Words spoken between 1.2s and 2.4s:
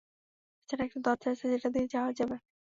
আছে যেটা দিয়ে যাওয়া যাবে।